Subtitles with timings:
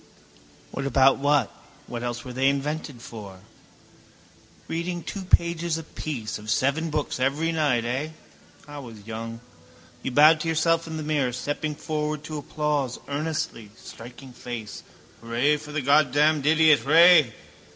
[0.71, 1.51] What about what?
[1.85, 3.41] What else were they invented for?
[4.67, 8.09] Reading two pages apiece of seven books every night, eh?
[8.67, 9.41] I was young.
[10.01, 14.81] You bowed to yourself in the mirror, stepping forward to applause earnestly, striking face.
[15.21, 16.79] Hurray for the Goddamned idiot!
[16.79, 17.35] Hray!